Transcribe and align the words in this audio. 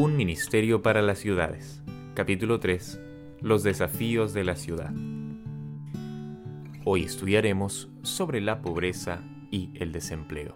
Un 0.00 0.16
ministerio 0.16 0.80
para 0.80 1.02
las 1.02 1.18
ciudades. 1.18 1.82
Capítulo 2.14 2.60
3. 2.60 3.00
Los 3.40 3.64
desafíos 3.64 4.32
de 4.32 4.44
la 4.44 4.54
ciudad. 4.54 4.92
Hoy 6.84 7.02
estudiaremos 7.02 7.88
sobre 8.04 8.40
la 8.40 8.62
pobreza 8.62 9.24
y 9.50 9.72
el 9.74 9.90
desempleo. 9.90 10.54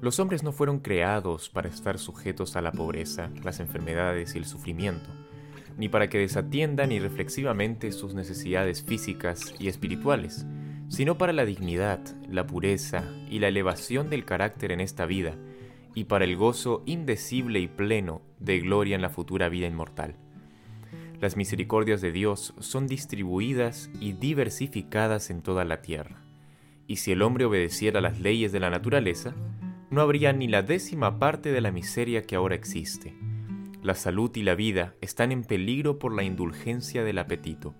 Los 0.00 0.20
hombres 0.20 0.44
no 0.44 0.52
fueron 0.52 0.78
creados 0.78 1.50
para 1.50 1.68
estar 1.68 1.98
sujetos 1.98 2.54
a 2.54 2.62
la 2.62 2.70
pobreza, 2.70 3.30
las 3.42 3.58
enfermedades 3.58 4.36
y 4.36 4.38
el 4.38 4.44
sufrimiento, 4.44 5.10
ni 5.76 5.88
para 5.88 6.08
que 6.08 6.18
desatiendan 6.18 6.92
irreflexivamente 6.92 7.90
sus 7.90 8.14
necesidades 8.14 8.84
físicas 8.84 9.56
y 9.58 9.66
espirituales, 9.66 10.46
sino 10.86 11.18
para 11.18 11.32
la 11.32 11.44
dignidad, 11.44 11.98
la 12.28 12.46
pureza 12.46 13.02
y 13.28 13.40
la 13.40 13.48
elevación 13.48 14.08
del 14.08 14.24
carácter 14.24 14.70
en 14.70 14.80
esta 14.80 15.04
vida, 15.04 15.34
y 15.94 16.04
para 16.04 16.24
el 16.24 16.36
gozo 16.36 16.82
indecible 16.86 17.60
y 17.60 17.68
pleno 17.68 18.22
de 18.38 18.60
gloria 18.60 18.96
en 18.96 19.02
la 19.02 19.10
futura 19.10 19.48
vida 19.48 19.66
inmortal. 19.66 20.16
Las 21.20 21.36
misericordias 21.36 22.00
de 22.00 22.12
Dios 22.12 22.54
son 22.58 22.86
distribuidas 22.86 23.90
y 24.00 24.12
diversificadas 24.12 25.30
en 25.30 25.42
toda 25.42 25.64
la 25.64 25.82
tierra, 25.82 26.22
y 26.86 26.96
si 26.96 27.12
el 27.12 27.22
hombre 27.22 27.44
obedeciera 27.44 28.00
las 28.00 28.20
leyes 28.20 28.52
de 28.52 28.60
la 28.60 28.70
naturaleza, 28.70 29.34
no 29.90 30.00
habría 30.00 30.32
ni 30.32 30.48
la 30.48 30.62
décima 30.62 31.18
parte 31.18 31.52
de 31.52 31.60
la 31.60 31.72
miseria 31.72 32.22
que 32.22 32.36
ahora 32.36 32.54
existe. 32.54 33.14
La 33.82 33.94
salud 33.94 34.30
y 34.34 34.42
la 34.42 34.54
vida 34.54 34.94
están 35.00 35.32
en 35.32 35.44
peligro 35.44 35.98
por 35.98 36.14
la 36.14 36.22
indulgencia 36.22 37.02
del 37.04 37.18
apetito, 37.18 37.74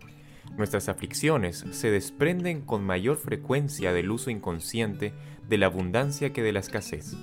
Nuestras 0.57 0.89
aflicciones 0.89 1.65
se 1.71 1.91
desprenden 1.91 2.61
con 2.61 2.85
mayor 2.85 3.17
frecuencia 3.17 3.93
del 3.93 4.11
uso 4.11 4.31
inconsciente 4.31 5.15
de 5.49 5.59
la 5.59 5.67
abundancia 5.67 6.33
que 6.33 6.43
de 6.43 6.53
la 6.53 6.61
escasez. 6.61 7.17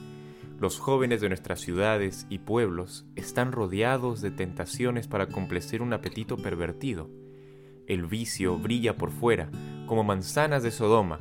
Los 0.59 0.79
jóvenes 0.79 1.21
de 1.21 1.29
nuestras 1.29 1.61
ciudades 1.61 2.25
y 2.29 2.39
pueblos 2.39 3.05
están 3.15 3.51
rodeados 3.51 4.21
de 4.21 4.31
tentaciones 4.31 5.07
para 5.07 5.27
complacer 5.27 5.83
un 5.83 5.93
apetito 5.93 6.35
pervertido. 6.35 7.11
El 7.85 8.07
vicio 8.07 8.57
brilla 8.57 8.97
por 8.97 9.11
fuera, 9.11 9.51
como 9.85 10.03
manzanas 10.03 10.63
de 10.63 10.71
Sodoma, 10.71 11.19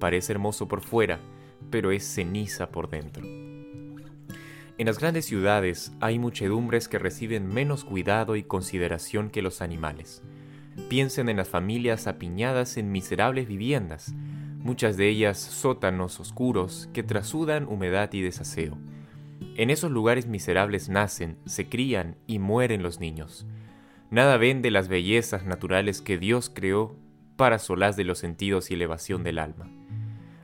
parece 0.00 0.32
hermoso 0.32 0.68
por 0.68 0.80
fuera, 0.80 1.20
pero 1.70 1.90
es 1.90 2.02
ceniza 2.02 2.70
por 2.70 2.88
dentro. 2.88 3.26
En 3.26 4.86
las 4.86 4.98
grandes 4.98 5.26
ciudades 5.26 5.92
hay 6.00 6.18
muchedumbres 6.18 6.88
que 6.88 6.98
reciben 6.98 7.46
menos 7.46 7.84
cuidado 7.84 8.36
y 8.36 8.42
consideración 8.42 9.28
que 9.28 9.42
los 9.42 9.60
animales. 9.60 10.22
Piensen 10.88 11.28
en 11.28 11.36
las 11.36 11.48
familias 11.50 12.06
apiñadas 12.06 12.78
en 12.78 12.90
miserables 12.90 13.48
viviendas, 13.48 14.14
muchas 14.68 14.98
de 14.98 15.08
ellas 15.08 15.38
sótanos 15.38 16.20
oscuros 16.20 16.90
que 16.92 17.02
trasudan 17.02 17.66
humedad 17.66 18.12
y 18.12 18.20
desaseo. 18.20 18.76
En 19.56 19.70
esos 19.70 19.90
lugares 19.90 20.26
miserables 20.26 20.90
nacen, 20.90 21.38
se 21.46 21.70
crían 21.70 22.16
y 22.26 22.38
mueren 22.38 22.82
los 22.82 23.00
niños. 23.00 23.46
Nada 24.10 24.36
ven 24.36 24.60
de 24.60 24.70
las 24.70 24.88
bellezas 24.88 25.46
naturales 25.46 26.02
que 26.02 26.18
Dios 26.18 26.52
creó 26.54 26.94
para 27.36 27.58
solaz 27.58 27.96
de 27.96 28.04
los 28.04 28.18
sentidos 28.18 28.70
y 28.70 28.74
elevación 28.74 29.24
del 29.24 29.38
alma. 29.38 29.70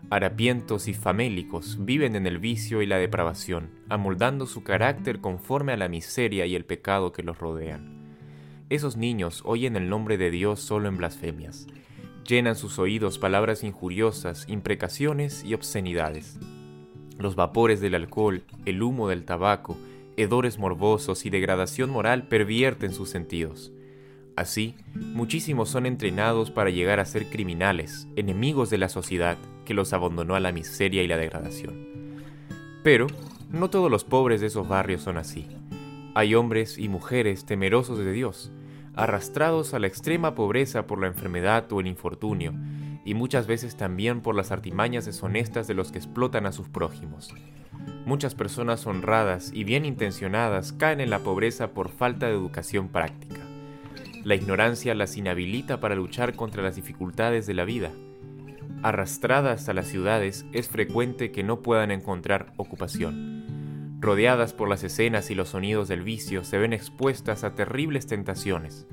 Harapientos 0.09 0.89
y 0.89 0.95
famélicos 0.95 1.85
viven 1.85 2.17
en 2.17 2.27
el 2.27 2.39
vicio 2.39 2.81
y 2.81 2.87
la 2.87 2.97
depravación, 2.97 3.73
amoldando 3.91 4.47
su 4.47 4.65
carácter 4.65 5.21
conforme 5.21 5.75
a 5.75 5.77
la 5.77 5.91
miseria 5.91 6.47
y 6.47 6.55
el 6.55 6.65
pecado 6.65 7.13
que 7.13 7.23
los 7.23 7.37
rodean. 7.37 8.17
Esos 8.71 8.97
niños 8.97 9.43
oyen 9.45 9.77
el 9.77 9.91
nombre 9.91 10.17
de 10.17 10.31
Dios 10.31 10.61
solo 10.61 10.89
en 10.89 10.97
blasfemias. 10.97 11.67
Llenan 12.27 12.57
sus 12.57 12.79
oídos 12.79 13.19
palabras 13.19 13.65
injuriosas, 13.65 14.47
imprecaciones 14.49 15.45
y 15.45 15.53
obscenidades. 15.53 16.39
Los 17.19 17.37
vapores 17.37 17.83
del 17.83 17.95
alcohol, 17.95 18.45
el 18.65 18.83
humo 18.83 19.09
del 19.09 19.27
tabaco, 19.27 19.77
hedores 20.17 20.59
morbosos 20.59 21.27
y 21.27 21.31
degradación 21.31 21.91
moral 21.91 22.27
pervierten 22.27 22.95
sus 22.95 23.11
sentidos. 23.11 23.73
Así, 24.37 24.75
muchísimos 24.95 25.69
son 25.69 25.85
entrenados 25.85 26.51
para 26.51 26.71
llegar 26.71 26.99
a 26.99 27.05
ser 27.05 27.27
criminales, 27.27 28.09
enemigos 28.17 28.71
de 28.71 28.79
la 28.79 28.89
sociedad 28.89 29.37
que 29.67 29.75
los 29.75 29.93
abandonó 29.93 30.35
a 30.35 30.41
la 30.41 30.51
miseria 30.51 31.03
y 31.03 31.07
la 31.07 31.19
degradación. 31.19 32.23
Pero, 32.83 33.07
no 33.51 33.69
todos 33.69 33.91
los 33.91 34.05
pobres 34.05 34.41
de 34.41 34.47
esos 34.47 34.67
barrios 34.67 35.03
son 35.03 35.19
así. 35.19 35.47
Hay 36.15 36.35
hombres 36.35 36.79
y 36.79 36.89
mujeres 36.89 37.45
temerosos 37.45 37.99
de 37.99 38.13
Dios, 38.13 38.51
arrastrados 38.97 39.75
a 39.75 39.79
la 39.79 39.87
extrema 39.87 40.35
pobreza 40.35 40.87
por 40.87 41.01
la 41.01 41.07
enfermedad 41.07 41.71
o 41.73 41.81
el 41.81 41.87
infortunio, 41.87 42.55
y 43.05 43.15
muchas 43.15 43.47
veces 43.47 43.77
también 43.77 44.21
por 44.21 44.35
las 44.35 44.51
artimañas 44.51 45.05
deshonestas 45.05 45.67
de 45.67 45.75
los 45.75 45.93
que 45.93 45.99
explotan 45.99 46.47
a 46.47 46.53
sus 46.53 46.69
prójimos. 46.69 47.35
Muchas 48.07 48.35
personas 48.35 48.87
honradas 48.87 49.51
y 49.53 49.65
bien 49.65 49.85
intencionadas 49.85 50.73
caen 50.73 51.01
en 51.01 51.11
la 51.11 51.19
pobreza 51.19 51.73
por 51.73 51.91
falta 51.91 52.27
de 52.27 52.33
educación 52.33 52.89
práctica. 52.89 53.41
La 54.25 54.35
ignorancia 54.35 54.95
las 54.95 55.17
inhabilita 55.17 55.81
para 55.81 55.95
luchar 55.95 56.35
contra 56.35 56.63
las 56.63 56.77
dificultades 56.77 57.47
de 57.47 57.55
la 57.55 57.65
vida. 57.65 57.91
Arrastradas 58.83 59.69
a 59.69 59.75
las 59.75 59.87
ciudades 59.87 60.47
es 60.53 60.69
frecuente 60.69 61.31
que 61.31 61.43
no 61.43 61.61
puedan 61.61 61.91
encontrar 61.91 62.53
ocupación 62.57 63.34
rodeadas 64.05 64.53
por 64.53 64.69
las 64.69 64.85
escenas 64.85 65.31
y 65.31 65.35
los 65.35 65.49
sonidos 65.49 65.89
del 65.89 66.03
vicio, 66.03 66.45
se 66.45 66.59
ven 66.59 66.73
expuestas 66.73 67.43
a 67.43 67.55
terribles 67.55 68.07
tentaciones. 68.07 68.87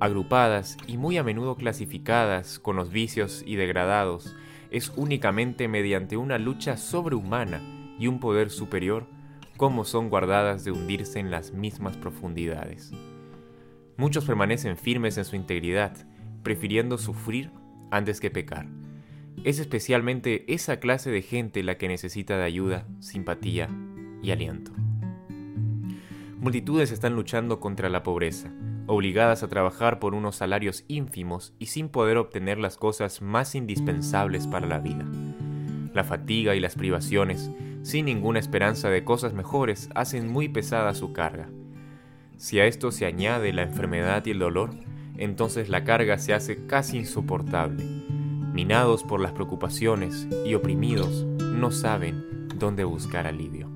Agrupadas 0.00 0.76
y 0.86 0.96
muy 0.96 1.18
a 1.18 1.22
menudo 1.22 1.56
clasificadas 1.56 2.58
con 2.58 2.76
los 2.76 2.90
vicios 2.90 3.44
y 3.46 3.56
degradados, 3.56 4.34
es 4.70 4.92
únicamente 4.96 5.68
mediante 5.68 6.16
una 6.16 6.38
lucha 6.38 6.76
sobrehumana 6.76 7.60
y 7.98 8.08
un 8.08 8.18
poder 8.18 8.50
superior 8.50 9.06
como 9.56 9.84
son 9.84 10.10
guardadas 10.10 10.64
de 10.64 10.72
hundirse 10.72 11.18
en 11.18 11.30
las 11.30 11.52
mismas 11.52 11.96
profundidades. 11.96 12.92
Muchos 13.96 14.24
permanecen 14.24 14.76
firmes 14.76 15.16
en 15.16 15.24
su 15.24 15.36
integridad, 15.36 15.96
prefiriendo 16.42 16.98
sufrir 16.98 17.50
antes 17.90 18.20
que 18.20 18.30
pecar. 18.30 18.66
Es 19.44 19.58
especialmente 19.58 20.44
esa 20.52 20.80
clase 20.80 21.10
de 21.10 21.22
gente 21.22 21.62
la 21.62 21.78
que 21.78 21.88
necesita 21.88 22.36
de 22.36 22.44
ayuda, 22.44 22.86
simpatía 23.00 23.70
y 24.26 24.32
aliento. 24.32 24.72
Multitudes 26.40 26.90
están 26.90 27.14
luchando 27.14 27.60
contra 27.60 27.88
la 27.88 28.02
pobreza, 28.02 28.52
obligadas 28.86 29.42
a 29.42 29.48
trabajar 29.48 30.00
por 30.00 30.14
unos 30.14 30.36
salarios 30.36 30.84
ínfimos 30.88 31.54
y 31.60 31.66
sin 31.66 31.88
poder 31.88 32.18
obtener 32.18 32.58
las 32.58 32.76
cosas 32.76 33.22
más 33.22 33.54
indispensables 33.54 34.48
para 34.48 34.66
la 34.66 34.80
vida. 34.80 35.04
La 35.94 36.02
fatiga 36.02 36.56
y 36.56 36.60
las 36.60 36.74
privaciones, 36.74 37.50
sin 37.82 38.06
ninguna 38.06 38.40
esperanza 38.40 38.90
de 38.90 39.04
cosas 39.04 39.32
mejores, 39.32 39.88
hacen 39.94 40.28
muy 40.28 40.48
pesada 40.48 40.92
su 40.94 41.12
carga. 41.12 41.48
Si 42.36 42.58
a 42.58 42.66
esto 42.66 42.90
se 42.90 43.06
añade 43.06 43.52
la 43.52 43.62
enfermedad 43.62 44.26
y 44.26 44.32
el 44.32 44.40
dolor, 44.40 44.70
entonces 45.18 45.68
la 45.68 45.84
carga 45.84 46.18
se 46.18 46.34
hace 46.34 46.66
casi 46.66 46.98
insoportable. 46.98 47.84
Minados 48.52 49.04
por 49.04 49.20
las 49.20 49.32
preocupaciones 49.32 50.26
y 50.44 50.54
oprimidos, 50.54 51.24
no 51.24 51.70
saben 51.70 52.48
dónde 52.58 52.84
buscar 52.84 53.26
alivio. 53.26 53.75